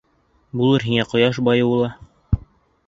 Булыр 0.61 0.85
һиңә 0.87 1.05
ҡояш 1.13 1.41
байыуы 1.51 1.79
ла. 1.85 1.95